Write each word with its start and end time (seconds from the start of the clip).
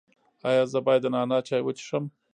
ایا 0.49 0.63
زه 0.71 0.79
باید 0.85 1.01
د 1.03 1.07
نعناع 1.13 1.41
چای 1.47 1.61
وڅښم؟ 1.63 2.05